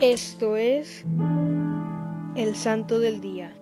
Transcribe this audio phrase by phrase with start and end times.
[0.00, 1.06] Esto es
[2.36, 3.54] el Santo del Día.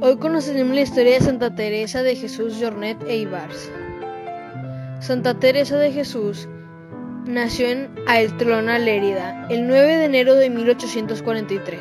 [0.00, 3.68] Hoy conoceremos la historia de Santa Teresa de Jesús Jornet e Ibars.
[5.00, 6.48] Santa Teresa de Jesús
[7.26, 11.80] nació en Aeltrona, Lérida, el 9 de enero de 1843.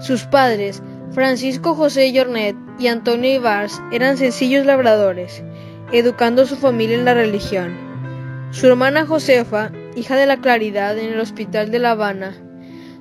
[0.00, 0.82] Sus padres,
[1.12, 5.42] Francisco José Jornet y Antonio Ibars, eran sencillos labradores,
[5.92, 7.74] educando a su familia en la religión.
[8.50, 12.34] Su hermana Josefa, hija de la Claridad en el Hospital de La Habana,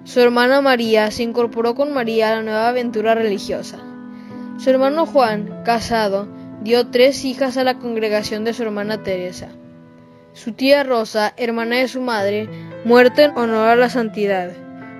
[0.03, 3.77] su hermana María se incorporó con María a la nueva aventura religiosa.
[4.57, 6.27] Su hermano Juan, casado,
[6.63, 9.49] dio tres hijas a la congregación de su hermana Teresa.
[10.33, 12.49] Su tía Rosa, hermana de su madre,
[12.83, 14.51] muerta en honor a la santidad.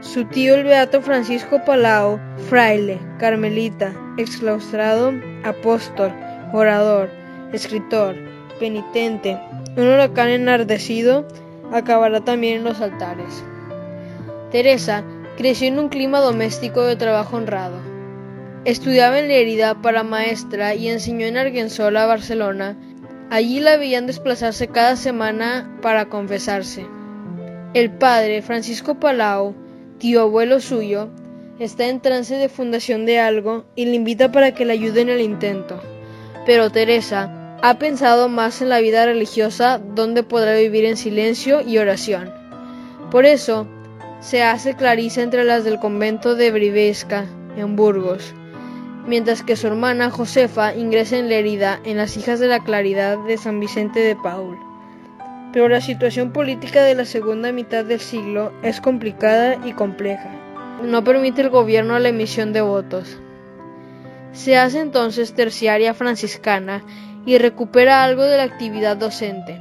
[0.01, 6.11] Su tío el beato Francisco Palao, fraile, carmelita, exclaustrado, apóstol,
[6.53, 7.09] orador,
[7.53, 8.15] escritor,
[8.59, 9.39] penitente,
[9.77, 11.27] un huracán enardecido,
[11.71, 13.43] acabará también en los altares.
[14.51, 15.03] Teresa
[15.37, 17.77] creció en un clima doméstico de trabajo honrado.
[18.65, 22.77] Estudiaba en Lérida para maestra y enseñó en Argensola, Barcelona.
[23.29, 26.85] Allí la veían desplazarse cada semana para confesarse.
[27.73, 29.55] El padre, Francisco Palau,
[29.97, 31.09] tío abuelo suyo,
[31.57, 35.09] está en trance de fundación de algo y le invita para que le ayude en
[35.09, 35.81] el intento.
[36.45, 41.77] Pero Teresa ha pensado más en la vida religiosa donde podrá vivir en silencio y
[41.77, 42.31] oración.
[43.11, 43.67] Por eso,
[44.19, 48.33] se hace Clarisa entre las del convento de Brivesca, en Burgos,
[49.05, 53.37] mientras que su hermana Josefa ingresa en Lérida en las Hijas de la Claridad de
[53.37, 54.57] San Vicente de Paul.
[55.53, 60.31] Pero la situación política de la segunda mitad del siglo es complicada y compleja.
[60.83, 63.19] No permite el gobierno la emisión de votos.
[64.31, 66.83] Se hace entonces terciaria franciscana
[67.25, 69.59] y recupera algo de la actividad docente.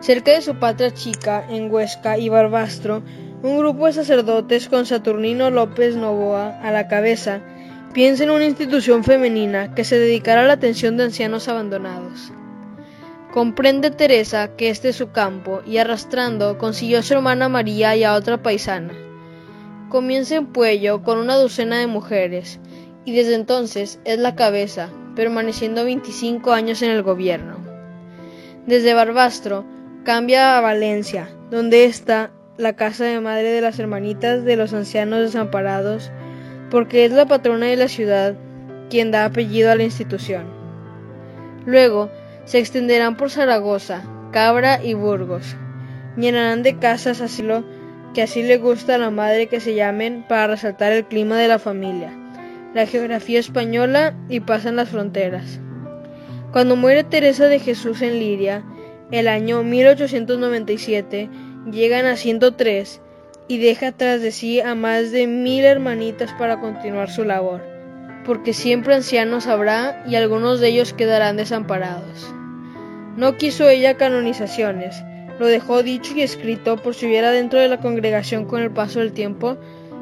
[0.00, 3.02] Cerca de su patria chica, en Huesca y Barbastro,
[3.42, 7.40] un grupo de sacerdotes con Saturnino López Novoa a la cabeza
[7.92, 12.32] piensa en una institución femenina que se dedicará a la atención de ancianos abandonados.
[13.32, 18.04] Comprende Teresa que este es su campo y arrastrando consiguió a su hermana María y
[18.04, 18.92] a otra paisana.
[19.88, 22.60] Comienza en Puello con una docena de mujeres
[23.04, 27.56] y desde entonces es la cabeza, permaneciendo 25 años en el gobierno.
[28.66, 29.64] Desde Barbastro
[30.04, 35.18] cambia a Valencia, donde está la casa de madre de las hermanitas de los ancianos
[35.18, 36.12] desamparados,
[36.70, 38.36] porque es la patrona de la ciudad
[38.90, 40.44] quien da apellido a la institución.
[41.66, 42.12] Luego
[42.44, 45.56] se extenderán por Zaragoza, Cabra y Burgos.
[46.16, 47.64] Llenarán de casas asilo
[48.14, 51.48] que así le gusta a la madre que se llamen para resaltar el clima de
[51.48, 52.16] la familia,
[52.74, 55.60] la geografía española y pasan las fronteras.
[56.52, 58.64] Cuando muere Teresa de Jesús en Liria,
[59.10, 61.28] el año 1897,
[61.70, 63.00] llegan a 103
[63.48, 67.62] y deja tras de sí a más de mil hermanitas para continuar su labor,
[68.24, 72.32] porque siempre ancianos habrá y algunos de ellos quedarán desamparados.
[73.16, 75.02] No quiso ella canonizaciones,
[75.38, 79.00] lo dejó dicho y escrito por si hubiera dentro de la congregación con el paso
[79.00, 79.56] del tiempo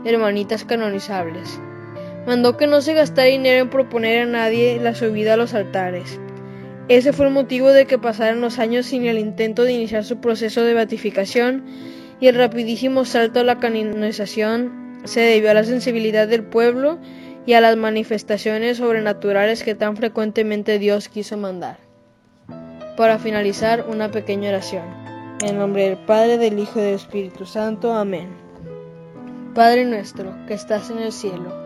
[0.04, 1.60] hermanitas canonizables.
[2.26, 6.18] Mandó que no se gastara dinero en proponer a nadie la subida a los altares.
[6.88, 10.20] Ese fue el motivo de que pasaran los años sin el intento de iniciar su
[10.20, 11.64] proceso de beatificación
[12.20, 16.98] y el rapidísimo salto a la canonización se debió a la sensibilidad del pueblo
[17.46, 21.78] y a las manifestaciones sobrenaturales que tan frecuentemente Dios quiso mandar.
[22.96, 24.84] Para finalizar, una pequeña oración.
[25.44, 27.92] En nombre del Padre, del Hijo y del Espíritu Santo.
[27.92, 28.28] Amén.
[29.54, 31.65] Padre nuestro, que estás en el cielo,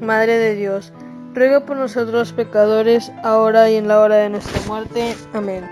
[0.00, 0.92] Madre de Dios,
[1.34, 5.14] ruega por nosotros pecadores, ahora y en la hora de nuestra muerte.
[5.32, 5.68] Amén.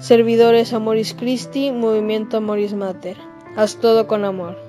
[0.00, 3.16] Servidores Amoris Christi, Movimiento Amoris Mater.
[3.56, 4.63] Haz todo con amor.